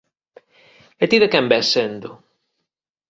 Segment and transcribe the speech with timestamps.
[1.03, 2.09] E ti de quen vés sendo?